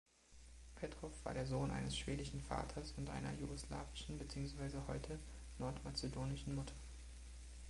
Petrov 0.73 1.13
war 1.25 1.35
der 1.35 1.45
Sohn 1.45 1.69
eines 1.69 1.95
schwedischen 1.95 2.41
Vaters 2.41 2.91
und 2.97 3.11
einer 3.11 3.31
jugoslawischen 3.33 4.17
beziehungsweise 4.17 4.81
heute 4.87 5.19
nordmazedonischen 5.59 6.55
Mutter. 6.55 6.73